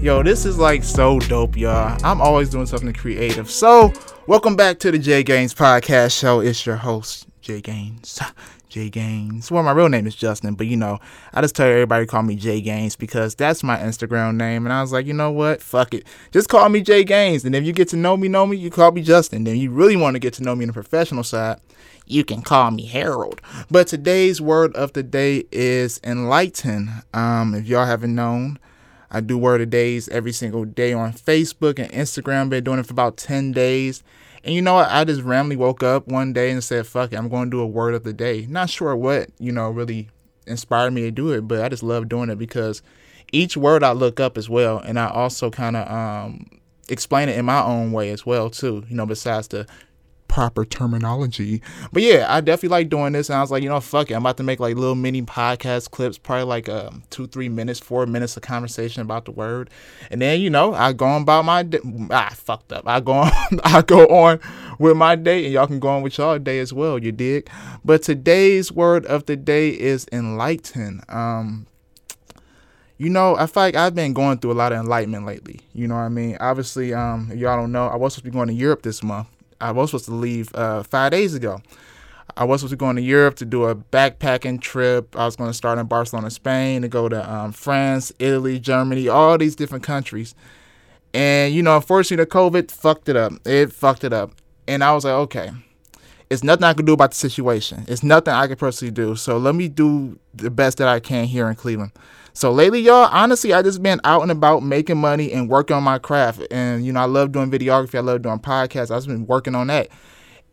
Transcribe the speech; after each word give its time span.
Yo, 0.00 0.22
this 0.22 0.46
is 0.46 0.58
like 0.58 0.84
so 0.84 1.18
dope, 1.18 1.56
y'all. 1.56 1.98
I'm 2.04 2.20
always 2.20 2.48
doing 2.48 2.66
something 2.66 2.92
creative. 2.92 3.50
So, 3.50 3.92
welcome 4.28 4.54
back 4.54 4.78
to 4.78 4.92
the 4.92 4.98
Jay 4.98 5.24
Gaines 5.24 5.52
Podcast 5.52 6.16
Show. 6.16 6.38
It's 6.38 6.64
your 6.64 6.76
host, 6.76 7.26
Jay 7.40 7.60
Gaines. 7.60 8.20
Jay 8.68 8.90
Gaines. 8.90 9.50
Well, 9.50 9.64
my 9.64 9.72
real 9.72 9.88
name 9.88 10.06
is 10.06 10.14
Justin, 10.14 10.54
but 10.54 10.68
you 10.68 10.76
know, 10.76 11.00
I 11.34 11.40
just 11.40 11.56
tell 11.56 11.66
everybody 11.66 12.06
call 12.06 12.22
me 12.22 12.36
Jay 12.36 12.60
Gaines 12.60 12.94
because 12.94 13.34
that's 13.34 13.64
my 13.64 13.76
Instagram 13.76 14.36
name. 14.36 14.66
And 14.66 14.72
I 14.72 14.82
was 14.82 14.92
like, 14.92 15.04
you 15.04 15.14
know 15.14 15.32
what? 15.32 15.60
Fuck 15.60 15.92
it. 15.94 16.06
Just 16.30 16.48
call 16.48 16.68
me 16.68 16.80
Jay 16.80 17.02
Gaines. 17.02 17.44
And 17.44 17.56
if 17.56 17.64
you 17.64 17.72
get 17.72 17.88
to 17.88 17.96
know 17.96 18.16
me, 18.16 18.28
know 18.28 18.46
me, 18.46 18.56
you 18.56 18.70
call 18.70 18.92
me 18.92 19.02
Justin. 19.02 19.42
Then 19.42 19.56
you 19.56 19.72
really 19.72 19.96
want 19.96 20.14
to 20.14 20.20
get 20.20 20.32
to 20.34 20.44
know 20.44 20.54
me 20.54 20.62
in 20.62 20.68
the 20.68 20.74
professional 20.74 21.24
side, 21.24 21.58
you 22.06 22.24
can 22.24 22.42
call 22.42 22.70
me 22.70 22.86
Harold. 22.86 23.40
But 23.68 23.88
today's 23.88 24.40
word 24.40 24.76
of 24.76 24.92
the 24.92 25.02
day 25.02 25.42
is 25.50 25.98
enlighten. 26.04 26.88
Um, 27.12 27.52
if 27.52 27.66
y'all 27.66 27.84
haven't 27.84 28.14
known, 28.14 28.60
I 29.10 29.20
do 29.20 29.38
word 29.38 29.60
of 29.60 29.70
days 29.70 30.08
every 30.08 30.32
single 30.32 30.64
day 30.64 30.92
on 30.92 31.12
Facebook 31.12 31.78
and 31.78 31.90
Instagram. 31.92 32.50
Been 32.50 32.64
doing 32.64 32.78
it 32.78 32.86
for 32.86 32.92
about 32.92 33.16
10 33.16 33.52
days. 33.52 34.02
And 34.44 34.54
you 34.54 34.62
know 34.62 34.74
what? 34.74 34.90
I 34.90 35.04
just 35.04 35.22
randomly 35.22 35.56
woke 35.56 35.82
up 35.82 36.08
one 36.08 36.32
day 36.32 36.50
and 36.50 36.62
said, 36.62 36.86
fuck 36.86 37.12
it, 37.12 37.16
I'm 37.16 37.28
going 37.28 37.50
to 37.50 37.56
do 37.56 37.60
a 37.60 37.66
word 37.66 37.94
of 37.94 38.04
the 38.04 38.12
day. 38.12 38.46
Not 38.48 38.70
sure 38.70 38.94
what, 38.94 39.30
you 39.38 39.52
know, 39.52 39.70
really 39.70 40.08
inspired 40.46 40.92
me 40.92 41.02
to 41.02 41.10
do 41.10 41.32
it, 41.32 41.42
but 41.42 41.62
I 41.62 41.68
just 41.68 41.82
love 41.82 42.08
doing 42.08 42.30
it 42.30 42.38
because 42.38 42.82
each 43.32 43.56
word 43.56 43.82
I 43.82 43.92
look 43.92 44.20
up 44.20 44.38
as 44.38 44.48
well. 44.48 44.78
And 44.78 44.98
I 44.98 45.08
also 45.08 45.50
kind 45.50 45.76
of 45.76 45.90
um, 45.90 46.60
explain 46.88 47.28
it 47.28 47.36
in 47.36 47.44
my 47.44 47.62
own 47.62 47.92
way 47.92 48.10
as 48.10 48.24
well, 48.24 48.50
too, 48.50 48.84
you 48.88 48.96
know, 48.96 49.06
besides 49.06 49.48
the 49.48 49.66
proper 50.38 50.64
terminology. 50.64 51.60
But 51.92 52.04
yeah, 52.04 52.26
I 52.28 52.40
definitely 52.40 52.68
like 52.68 52.88
doing 52.88 53.12
this. 53.12 53.28
And 53.28 53.36
I 53.36 53.40
was 53.40 53.50
like, 53.50 53.60
you 53.60 53.68
know, 53.68 53.80
fuck 53.80 54.08
it. 54.08 54.14
I'm 54.14 54.22
about 54.22 54.36
to 54.36 54.44
make 54.44 54.60
like 54.60 54.76
little 54.76 54.94
mini 54.94 55.20
podcast 55.20 55.90
clips, 55.90 56.16
probably 56.16 56.44
like 56.44 56.68
um, 56.68 57.02
two, 57.10 57.26
three 57.26 57.48
minutes, 57.48 57.80
four 57.80 58.06
minutes 58.06 58.36
of 58.36 58.44
conversation 58.44 59.02
about 59.02 59.24
the 59.24 59.32
word. 59.32 59.68
And 60.12 60.22
then, 60.22 60.40
you 60.40 60.48
know, 60.48 60.74
I 60.74 60.92
go 60.92 61.06
on 61.06 61.22
about 61.22 61.44
my 61.44 61.64
day. 61.64 61.80
Ah, 62.12 62.32
fucked 62.36 62.72
up. 62.72 62.86
I 62.86 63.00
go 63.00 63.14
on, 63.14 63.32
I 63.64 63.82
go 63.82 64.06
on 64.06 64.38
with 64.78 64.96
my 64.96 65.16
day 65.16 65.44
and 65.44 65.52
y'all 65.52 65.66
can 65.66 65.80
go 65.80 65.88
on 65.88 66.02
with 66.02 66.16
y'all 66.18 66.38
day 66.38 66.60
as 66.60 66.72
well. 66.72 67.02
You 67.02 67.10
dig? 67.10 67.50
But 67.84 68.04
today's 68.04 68.70
word 68.70 69.06
of 69.06 69.26
the 69.26 69.34
day 69.34 69.70
is 69.70 70.06
enlighten. 70.12 71.02
Um, 71.08 71.66
you 72.96 73.10
know, 73.10 73.34
I 73.34 73.46
feel 73.46 73.64
like 73.64 73.74
I've 73.74 73.96
been 73.96 74.12
going 74.12 74.38
through 74.38 74.52
a 74.52 74.54
lot 74.54 74.70
of 74.70 74.78
enlightenment 74.78 75.26
lately. 75.26 75.62
You 75.74 75.88
know 75.88 75.96
what 75.96 76.02
I 76.02 76.10
mean? 76.10 76.36
Obviously, 76.38 76.94
um, 76.94 77.32
y'all 77.34 77.56
don't 77.56 77.72
know, 77.72 77.88
I 77.88 77.96
was 77.96 78.14
supposed 78.14 78.24
to 78.26 78.30
be 78.30 78.30
going 78.30 78.46
to 78.46 78.54
Europe 78.54 78.82
this 78.82 79.02
month. 79.02 79.26
I 79.60 79.72
was 79.72 79.90
supposed 79.90 80.06
to 80.06 80.14
leave 80.14 80.54
uh, 80.54 80.82
five 80.82 81.12
days 81.12 81.34
ago. 81.34 81.60
I 82.36 82.44
was 82.44 82.60
supposed 82.60 82.72
to 82.72 82.76
go 82.76 82.92
to 82.92 83.00
Europe 83.00 83.36
to 83.36 83.44
do 83.44 83.64
a 83.64 83.74
backpacking 83.74 84.60
trip. 84.60 85.16
I 85.16 85.24
was 85.24 85.34
going 85.34 85.50
to 85.50 85.54
start 85.54 85.78
in 85.78 85.86
Barcelona, 85.86 86.30
Spain, 86.30 86.82
to 86.82 86.88
go 86.88 87.08
to 87.08 87.32
um, 87.32 87.52
France, 87.52 88.12
Italy, 88.18 88.60
Germany, 88.60 89.08
all 89.08 89.36
these 89.38 89.56
different 89.56 89.82
countries. 89.82 90.34
And, 91.14 91.52
you 91.54 91.62
know, 91.62 91.76
unfortunately, 91.76 92.24
the 92.24 92.30
COVID 92.30 92.70
fucked 92.70 93.08
it 93.08 93.16
up. 93.16 93.32
It 93.44 93.72
fucked 93.72 94.04
it 94.04 94.12
up. 94.12 94.32
And 94.68 94.84
I 94.84 94.92
was 94.92 95.04
like, 95.04 95.14
okay, 95.14 95.50
it's 96.30 96.44
nothing 96.44 96.64
I 96.64 96.74
can 96.74 96.84
do 96.84 96.92
about 96.92 97.10
the 97.10 97.16
situation. 97.16 97.84
It's 97.88 98.02
nothing 98.02 98.34
I 98.34 98.46
can 98.46 98.56
personally 98.56 98.92
do. 98.92 99.16
So 99.16 99.38
let 99.38 99.54
me 99.54 99.68
do 99.68 100.18
the 100.34 100.50
best 100.50 100.78
that 100.78 100.88
I 100.88 101.00
can 101.00 101.24
here 101.24 101.48
in 101.48 101.54
Cleveland. 101.54 101.92
So 102.34 102.52
lately, 102.52 102.80
y'all, 102.80 103.08
honestly, 103.10 103.52
I 103.52 103.62
just 103.62 103.82
been 103.82 104.00
out 104.04 104.22
and 104.22 104.30
about 104.30 104.62
making 104.62 104.98
money 104.98 105.32
and 105.32 105.48
working 105.48 105.74
on 105.74 105.82
my 105.82 105.98
craft. 105.98 106.42
And 106.50 106.84
you 106.84 106.92
know, 106.92 107.00
I 107.00 107.06
love 107.06 107.32
doing 107.32 107.50
videography. 107.50 107.96
I 107.96 108.00
love 108.00 108.22
doing 108.22 108.38
podcasts. 108.38 108.94
I've 108.94 109.06
been 109.06 109.26
working 109.26 109.54
on 109.54 109.68
that. 109.68 109.88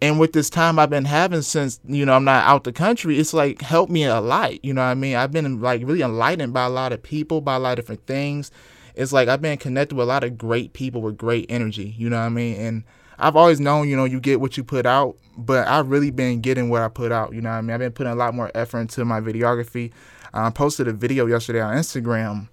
And 0.00 0.20
with 0.20 0.32
this 0.32 0.50
time 0.50 0.78
I've 0.78 0.90
been 0.90 1.04
having 1.04 1.42
since 1.42 1.80
you 1.86 2.04
know 2.04 2.14
I'm 2.14 2.24
not 2.24 2.46
out 2.46 2.64
the 2.64 2.72
country, 2.72 3.18
it's 3.18 3.34
like 3.34 3.62
helped 3.62 3.92
me 3.92 4.04
a 4.04 4.20
lot. 4.20 4.64
You 4.64 4.74
know 4.74 4.82
what 4.82 4.88
I 4.88 4.94
mean? 4.94 5.16
I've 5.16 5.32
been 5.32 5.60
like 5.60 5.82
really 5.84 6.02
enlightened 6.02 6.52
by 6.52 6.64
a 6.64 6.70
lot 6.70 6.92
of 6.92 7.02
people, 7.02 7.40
by 7.40 7.56
a 7.56 7.58
lot 7.58 7.78
of 7.78 7.84
different 7.84 8.06
things. 8.06 8.50
It's 8.94 9.12
like 9.12 9.28
I've 9.28 9.42
been 9.42 9.58
connected 9.58 9.96
with 9.96 10.04
a 10.04 10.08
lot 10.08 10.24
of 10.24 10.38
great 10.38 10.72
people 10.72 11.02
with 11.02 11.16
great 11.16 11.46
energy. 11.48 11.94
You 11.96 12.10
know 12.10 12.18
what 12.18 12.26
I 12.26 12.28
mean? 12.28 12.60
And 12.60 12.84
I've 13.18 13.36
always 13.36 13.60
known, 13.60 13.88
you 13.88 13.96
know, 13.96 14.04
you 14.04 14.20
get 14.20 14.40
what 14.40 14.56
you 14.56 14.64
put 14.64 14.86
out, 14.86 15.16
but 15.36 15.66
I've 15.68 15.88
really 15.88 16.10
been 16.10 16.40
getting 16.40 16.68
what 16.68 16.82
I 16.82 16.88
put 16.88 17.12
out. 17.12 17.34
You 17.34 17.40
know 17.40 17.50
what 17.50 17.56
I 17.56 17.60
mean? 17.60 17.70
I've 17.70 17.80
been 17.80 17.92
putting 17.92 18.12
a 18.12 18.16
lot 18.16 18.34
more 18.34 18.50
effort 18.54 18.80
into 18.80 19.04
my 19.04 19.20
videography. 19.20 19.92
I 20.32 20.50
posted 20.50 20.88
a 20.88 20.92
video 20.92 21.26
yesterday 21.26 21.60
on 21.60 21.76
Instagram. 21.76 22.48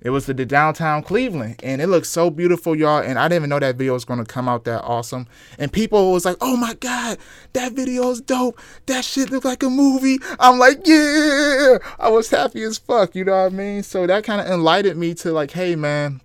It 0.00 0.10
was 0.10 0.26
the, 0.26 0.34
the 0.34 0.46
downtown 0.46 1.02
Cleveland, 1.02 1.60
and 1.62 1.82
it 1.82 1.88
looks 1.88 2.08
so 2.08 2.30
beautiful, 2.30 2.76
y'all. 2.76 3.02
And 3.02 3.18
I 3.18 3.28
didn't 3.28 3.40
even 3.40 3.50
know 3.50 3.58
that 3.58 3.76
video 3.76 3.94
was 3.94 4.04
gonna 4.04 4.24
come 4.24 4.48
out 4.48 4.64
that 4.64 4.82
awesome. 4.82 5.26
And 5.58 5.72
people 5.72 6.12
was 6.12 6.24
like, 6.24 6.36
"Oh 6.40 6.56
my 6.56 6.74
god, 6.74 7.18
that 7.54 7.72
video 7.72 8.10
is 8.10 8.20
dope. 8.20 8.60
That 8.86 9.04
shit 9.04 9.30
look 9.30 9.44
like 9.44 9.62
a 9.62 9.70
movie." 9.70 10.18
I'm 10.38 10.58
like, 10.58 10.86
"Yeah!" 10.86 11.78
I 11.98 12.08
was 12.10 12.30
happy 12.30 12.62
as 12.62 12.78
fuck. 12.78 13.14
You 13.14 13.24
know 13.24 13.32
what 13.32 13.52
I 13.52 13.56
mean? 13.56 13.82
So 13.82 14.06
that 14.06 14.22
kind 14.22 14.40
of 14.40 14.46
enlightened 14.46 15.00
me 15.00 15.14
to 15.14 15.32
like, 15.32 15.50
"Hey, 15.50 15.74
man, 15.74 16.20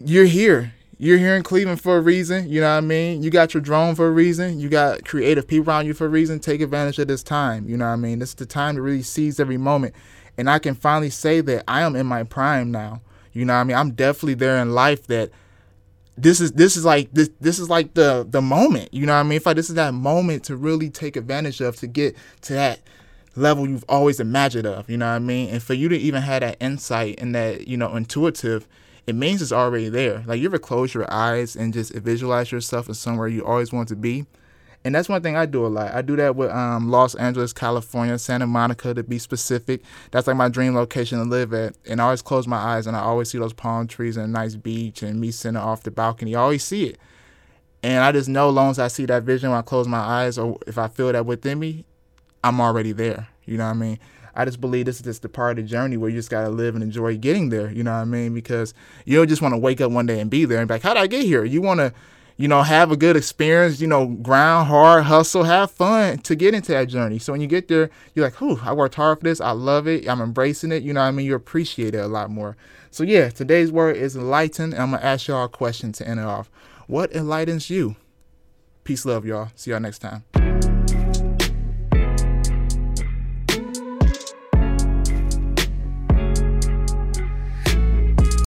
you're 0.00 0.26
here 0.26 0.74
you're 0.98 1.18
here 1.18 1.36
in 1.36 1.44
Cleveland 1.44 1.80
for 1.80 1.96
a 1.96 2.00
reason. 2.00 2.48
You 2.48 2.60
know 2.60 2.72
what 2.72 2.78
I 2.78 2.80
mean? 2.80 3.22
You 3.22 3.30
got 3.30 3.54
your 3.54 3.60
drone 3.60 3.94
for 3.94 4.08
a 4.08 4.10
reason. 4.10 4.58
You 4.58 4.68
got 4.68 5.04
creative 5.04 5.46
people 5.46 5.70
around 5.70 5.86
you 5.86 5.94
for 5.94 6.06
a 6.06 6.08
reason. 6.10 6.40
Take 6.40 6.60
advantage 6.60 6.98
of 6.98 7.06
this 7.06 7.22
time. 7.22 7.68
You 7.68 7.76
know 7.76 7.86
what 7.86 7.92
I 7.92 7.96
mean? 7.96 8.18
This 8.18 8.30
is 8.30 8.34
the 8.34 8.46
time 8.46 8.74
to 8.74 8.82
really 8.82 9.02
seize 9.02 9.38
every 9.38 9.58
moment. 9.58 9.94
And 10.36 10.50
I 10.50 10.58
can 10.58 10.74
finally 10.74 11.10
say 11.10 11.40
that 11.40 11.64
I 11.68 11.82
am 11.82 11.94
in 11.94 12.06
my 12.06 12.24
prime 12.24 12.72
now. 12.72 13.00
You 13.32 13.44
know 13.44 13.54
what 13.54 13.60
I 13.60 13.64
mean? 13.64 13.76
I'm 13.76 13.92
definitely 13.92 14.34
there 14.34 14.58
in 14.58 14.74
life 14.74 15.06
that 15.06 15.30
this 16.16 16.40
is 16.40 16.50
this 16.52 16.76
is 16.76 16.84
like 16.84 17.10
this 17.12 17.30
this 17.40 17.60
is 17.60 17.70
like 17.70 17.94
the 17.94 18.26
the 18.28 18.42
moment. 18.42 18.92
You 18.92 19.06
know 19.06 19.14
what 19.14 19.20
I 19.20 19.22
mean? 19.22 19.36
If 19.36 19.46
like 19.46 19.54
this 19.54 19.68
is 19.68 19.76
that 19.76 19.94
moment 19.94 20.42
to 20.44 20.56
really 20.56 20.90
take 20.90 21.14
advantage 21.16 21.60
of 21.60 21.76
to 21.76 21.86
get 21.86 22.16
to 22.42 22.54
that 22.54 22.80
level 23.36 23.68
you've 23.68 23.84
always 23.88 24.18
imagined 24.18 24.66
of. 24.66 24.90
You 24.90 24.96
know 24.96 25.06
what 25.06 25.14
I 25.14 25.20
mean? 25.20 25.50
And 25.50 25.62
for 25.62 25.74
you 25.74 25.88
to 25.88 25.96
even 25.96 26.22
have 26.22 26.40
that 26.40 26.56
insight 26.60 27.20
and 27.20 27.34
that, 27.36 27.68
you 27.68 27.76
know, 27.76 27.94
intuitive 27.94 28.66
it 29.08 29.14
means 29.14 29.40
it's 29.40 29.52
already 29.52 29.88
there. 29.88 30.22
Like 30.26 30.38
you 30.38 30.48
ever 30.48 30.58
close 30.58 30.92
your 30.92 31.10
eyes 31.10 31.56
and 31.56 31.72
just 31.72 31.94
visualize 31.94 32.52
yourself 32.52 32.88
in 32.88 32.94
somewhere 32.94 33.26
you 33.26 33.42
always 33.42 33.72
want 33.72 33.88
to 33.88 33.96
be. 33.96 34.26
And 34.84 34.94
that's 34.94 35.08
one 35.08 35.22
thing 35.22 35.34
I 35.34 35.46
do 35.46 35.64
a 35.64 35.68
lot. 35.68 35.94
I 35.94 36.02
do 36.02 36.14
that 36.16 36.36
with 36.36 36.50
um, 36.50 36.90
Los 36.90 37.14
Angeles, 37.14 37.54
California, 37.54 38.18
Santa 38.18 38.46
Monica 38.46 38.92
to 38.92 39.02
be 39.02 39.18
specific. 39.18 39.80
That's 40.10 40.26
like 40.26 40.36
my 40.36 40.50
dream 40.50 40.74
location 40.74 41.18
to 41.18 41.24
live 41.24 41.54
at. 41.54 41.74
And 41.86 42.02
I 42.02 42.04
always 42.04 42.20
close 42.20 42.46
my 42.46 42.58
eyes 42.58 42.86
and 42.86 42.94
I 42.94 43.00
always 43.00 43.30
see 43.30 43.38
those 43.38 43.54
palm 43.54 43.86
trees 43.86 44.18
and 44.18 44.26
a 44.26 44.28
nice 44.28 44.56
beach 44.56 45.02
and 45.02 45.18
me 45.18 45.30
sitting 45.30 45.56
off 45.56 45.84
the 45.84 45.90
balcony. 45.90 46.34
I 46.34 46.40
always 46.42 46.62
see 46.62 46.84
it. 46.84 46.98
And 47.82 48.04
I 48.04 48.12
just 48.12 48.28
know, 48.28 48.50
as 48.50 48.54
long 48.54 48.70
as 48.72 48.78
I 48.78 48.88
see 48.88 49.06
that 49.06 49.22
vision 49.22 49.48
when 49.48 49.58
I 49.58 49.62
close 49.62 49.88
my 49.88 50.00
eyes 50.00 50.36
or 50.36 50.58
if 50.66 50.76
I 50.76 50.88
feel 50.88 51.10
that 51.12 51.24
within 51.24 51.58
me, 51.58 51.86
I'm 52.44 52.60
already 52.60 52.92
there. 52.92 53.28
You 53.46 53.56
know 53.56 53.64
what 53.64 53.70
I 53.70 53.74
mean? 53.74 53.98
I 54.38 54.44
just 54.44 54.60
believe 54.60 54.86
this 54.86 54.96
is 54.96 55.02
just 55.02 55.22
the 55.22 55.28
part 55.28 55.58
of 55.58 55.64
the 55.64 55.68
journey 55.68 55.96
where 55.96 56.08
you 56.08 56.16
just 56.16 56.30
gotta 56.30 56.48
live 56.48 56.76
and 56.76 56.84
enjoy 56.84 57.18
getting 57.18 57.48
there. 57.48 57.72
You 57.72 57.82
know 57.82 57.90
what 57.90 57.98
I 57.98 58.04
mean? 58.04 58.34
Because 58.34 58.72
you 59.04 59.16
don't 59.16 59.28
just 59.28 59.42
want 59.42 59.52
to 59.52 59.58
wake 59.58 59.80
up 59.80 59.90
one 59.90 60.06
day 60.06 60.20
and 60.20 60.30
be 60.30 60.44
there 60.44 60.60
and 60.60 60.68
be 60.68 60.74
like, 60.74 60.82
how 60.82 60.94
did 60.94 61.02
I 61.02 61.08
get 61.08 61.24
here? 61.24 61.44
You 61.44 61.60
want 61.60 61.80
to, 61.80 61.92
you 62.36 62.46
know, 62.46 62.62
have 62.62 62.92
a 62.92 62.96
good 62.96 63.16
experience. 63.16 63.80
You 63.80 63.88
know, 63.88 64.06
grind 64.06 64.68
hard, 64.68 65.04
hustle, 65.04 65.42
have 65.42 65.72
fun 65.72 66.18
to 66.18 66.36
get 66.36 66.54
into 66.54 66.70
that 66.70 66.84
journey. 66.84 67.18
So 67.18 67.32
when 67.32 67.40
you 67.40 67.48
get 67.48 67.66
there, 67.66 67.90
you're 68.14 68.26
like, 68.26 68.40
whew, 68.40 68.60
I 68.62 68.72
worked 68.72 68.94
hard 68.94 69.18
for 69.18 69.24
this. 69.24 69.40
I 69.40 69.50
love 69.50 69.88
it. 69.88 70.08
I'm 70.08 70.20
embracing 70.20 70.70
it. 70.70 70.84
You 70.84 70.92
know 70.92 71.00
what 71.00 71.08
I 71.08 71.10
mean? 71.10 71.26
You 71.26 71.34
appreciate 71.34 71.96
it 71.96 71.98
a 71.98 72.06
lot 72.06 72.30
more. 72.30 72.56
So 72.92 73.02
yeah, 73.02 73.30
today's 73.30 73.72
word 73.72 73.96
is 73.96 74.14
enlighten. 74.14 74.72
And 74.72 74.80
I'm 74.80 74.92
gonna 74.92 75.02
ask 75.02 75.26
y'all 75.26 75.46
a 75.46 75.48
question 75.48 75.90
to 75.94 76.06
end 76.06 76.20
it 76.20 76.26
off. 76.26 76.48
What 76.86 77.12
enlightens 77.12 77.70
you? 77.70 77.96
Peace, 78.84 79.04
love, 79.04 79.26
y'all. 79.26 79.50
See 79.56 79.72
y'all 79.72 79.80
next 79.80 79.98
time. 79.98 80.22